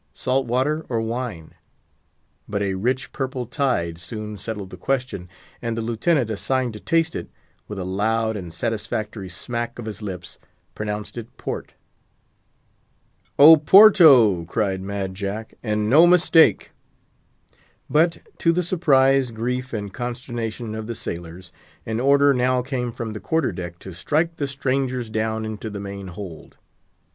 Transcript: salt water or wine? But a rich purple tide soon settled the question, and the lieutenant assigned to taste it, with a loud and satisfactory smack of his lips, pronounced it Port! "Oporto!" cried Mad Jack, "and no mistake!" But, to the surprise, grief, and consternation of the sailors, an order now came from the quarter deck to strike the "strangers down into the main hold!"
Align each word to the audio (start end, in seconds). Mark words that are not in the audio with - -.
salt 0.15 0.47
water 0.47 0.83
or 0.89 0.99
wine? 0.99 1.53
But 2.49 2.63
a 2.63 2.73
rich 2.73 3.11
purple 3.11 3.45
tide 3.45 3.99
soon 3.99 4.35
settled 4.35 4.71
the 4.71 4.75
question, 4.77 5.29
and 5.61 5.77
the 5.77 5.83
lieutenant 5.83 6.31
assigned 6.31 6.73
to 6.73 6.79
taste 6.79 7.15
it, 7.15 7.29
with 7.67 7.77
a 7.77 7.83
loud 7.83 8.35
and 8.35 8.51
satisfactory 8.51 9.29
smack 9.29 9.77
of 9.77 9.85
his 9.85 10.01
lips, 10.01 10.39
pronounced 10.73 11.19
it 11.19 11.37
Port! 11.37 11.75
"Oporto!" 13.37 14.43
cried 14.47 14.81
Mad 14.81 15.13
Jack, 15.13 15.53
"and 15.61 15.87
no 15.87 16.07
mistake!" 16.07 16.71
But, 17.87 18.23
to 18.39 18.51
the 18.51 18.63
surprise, 18.63 19.29
grief, 19.29 19.71
and 19.71 19.93
consternation 19.93 20.73
of 20.73 20.87
the 20.87 20.95
sailors, 20.95 21.51
an 21.85 21.99
order 21.99 22.33
now 22.33 22.63
came 22.63 22.91
from 22.91 23.13
the 23.13 23.19
quarter 23.19 23.51
deck 23.51 23.77
to 23.77 23.93
strike 23.93 24.37
the 24.37 24.47
"strangers 24.47 25.11
down 25.11 25.45
into 25.45 25.69
the 25.69 25.79
main 25.79 26.07
hold!" 26.07 26.57